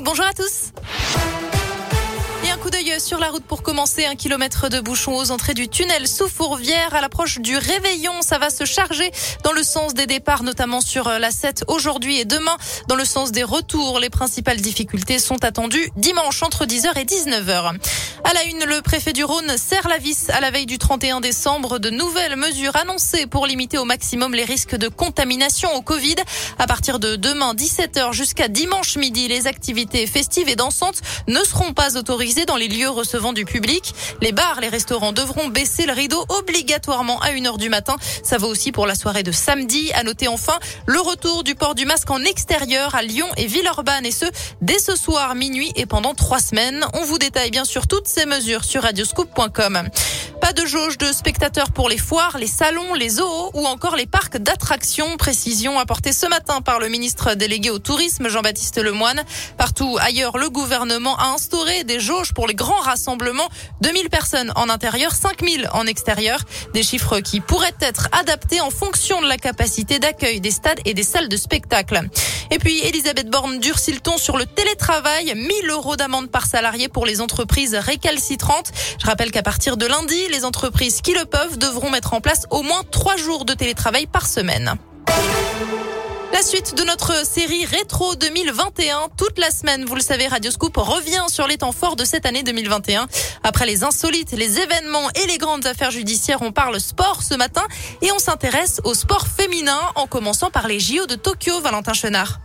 [0.00, 0.72] Bonjour à tous.
[2.46, 4.06] Et un coup d'œil sur la route pour commencer.
[4.06, 6.94] Un kilomètre de bouchon aux entrées du tunnel sous Fourvière.
[6.94, 9.10] À l'approche du réveillon, ça va se charger
[9.44, 12.56] dans le sens des départs, notamment sur la 7 aujourd'hui et demain.
[12.88, 17.74] Dans le sens des retours, les principales difficultés sont attendues dimanche entre 10h et 19h.
[18.24, 21.20] À la une, le préfet du Rhône serre la vis à la veille du 31
[21.20, 21.80] décembre.
[21.80, 26.14] De nouvelles mesures annoncées pour limiter au maximum les risques de contamination au Covid.
[26.58, 31.72] À partir de demain 17h jusqu'à dimanche midi, les activités festives et dansantes ne seront
[31.72, 33.92] pas autorisées dans les lieux recevant du public.
[34.20, 37.96] Les bars, les restaurants devront baisser le rideau obligatoirement à 1h du matin.
[38.22, 39.90] Ça vaut aussi pour la soirée de samedi.
[39.94, 44.06] À noter enfin le retour du port du masque en extérieur à Lyon et Villeurbanne
[44.06, 44.26] et ce,
[44.60, 46.86] dès ce soir minuit et pendant trois semaines.
[46.94, 49.88] On vous détaille bien sûr toutes ces mesures sur radioscoop.com.
[50.42, 54.06] Pas de jauge de spectateurs pour les foires, les salons, les zoos ou encore les
[54.06, 55.16] parcs d'attractions.
[55.16, 59.22] Précision apportée ce matin par le ministre délégué au tourisme Jean-Baptiste Lemoine.
[59.56, 63.48] Partout ailleurs, le gouvernement a instauré des jauges pour les grands rassemblements.
[63.82, 66.40] 2000 personnes en intérieur, 5000 en extérieur.
[66.74, 70.92] Des chiffres qui pourraient être adaptés en fonction de la capacité d'accueil des stades et
[70.92, 72.00] des salles de spectacle.
[72.50, 75.34] Et puis, Elisabeth Borne durcit le ton sur le télétravail.
[75.36, 78.72] 1000 euros d'amende par salarié pour les entreprises récalcitrantes.
[79.00, 82.46] Je rappelle qu'à partir de lundi, les entreprises qui le peuvent devront mettre en place
[82.50, 84.74] au moins trois jours de télétravail par semaine.
[86.32, 89.08] La suite de notre série Rétro 2021.
[89.18, 92.42] Toute la semaine, vous le savez, Radioscoop revient sur les temps forts de cette année
[92.42, 93.06] 2021.
[93.42, 97.64] Après les insolites, les événements et les grandes affaires judiciaires, on parle sport ce matin
[98.00, 102.40] et on s'intéresse au sport féminin en commençant par les JO de Tokyo, Valentin Chenard.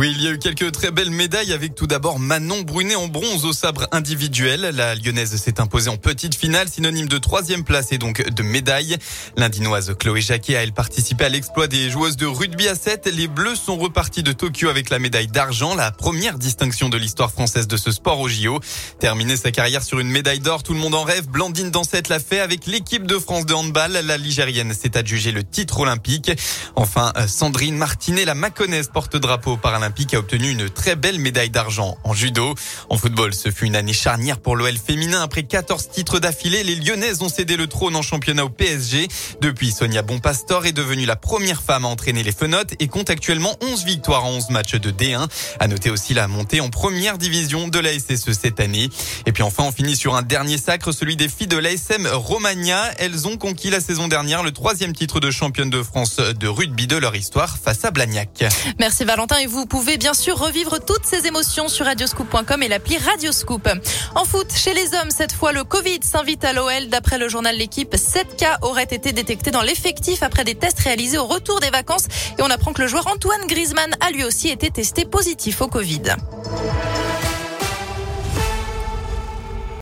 [0.00, 3.06] Oui, il y a eu quelques très belles médailles avec tout d'abord Manon Brunet en
[3.06, 4.62] bronze au sabre individuel.
[4.72, 8.96] La lyonnaise s'est imposée en petite finale, synonyme de troisième place et donc de médaille.
[9.36, 13.10] L'indinoise Chloé Jacquet a elle participé à l'exploit des joueuses de rugby à 7.
[13.14, 17.30] Les Bleus sont repartis de Tokyo avec la médaille d'argent, la première distinction de l'histoire
[17.30, 18.58] française de ce sport au JO.
[19.00, 21.28] Terminer sa carrière sur une médaille d'or, tout le monde en rêve.
[21.28, 23.92] Blandine Dansette l'a fait avec l'équipe de France de handball.
[23.92, 26.30] La Ligérienne s'est adjugée le titre olympique.
[26.74, 32.14] Enfin, Sandrine Martinet, la Maconnaise porte-drapeau paralympique a obtenu une très belle médaille d'argent en
[32.14, 32.54] judo.
[32.88, 35.22] En football, ce fut une année charnière pour l'OL féminin.
[35.22, 39.08] Après 14 titres d'affilée, les Lyonnaises ont cédé le trône en championnat au PSG.
[39.40, 43.54] Depuis, Sonia Bonpastor est devenue la première femme à entraîner les Fenotes et compte actuellement
[43.62, 45.28] 11 victoires en 11 matchs de D1.
[45.58, 48.88] À noter aussi la montée en première division de la SSE cette année.
[49.26, 52.90] Et puis enfin, on finit sur un dernier sacre, celui des filles de l'ASM Romagna.
[52.98, 56.86] Elles ont conquis la saison dernière le troisième titre de championne de France de rugby
[56.86, 58.44] de leur histoire face à Blagnac.
[58.78, 62.98] Merci Valentin et vous pouvez bien sûr revivre toutes ces émotions sur radioscoop.com et l'appli
[62.98, 63.66] Radioscoop.
[64.14, 66.88] En foot, chez les hommes, cette fois, le Covid s'invite à l'OL.
[66.88, 71.16] D'après le journal L'équipe, 7 cas auraient été détectés dans l'effectif après des tests réalisés
[71.16, 72.08] au retour des vacances.
[72.38, 75.68] Et on apprend que le joueur Antoine Griezmann a lui aussi été testé positif au
[75.68, 76.02] Covid.